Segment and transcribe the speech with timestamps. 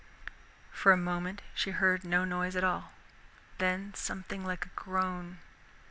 [0.71, 2.93] For a moment she heard no noise at all,
[3.59, 5.37] then something like a groan.